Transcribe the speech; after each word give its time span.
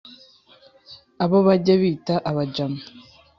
abo 1.23 1.37
bajya 1.47 1.73
bita 1.81 2.15
abajama 2.29 2.81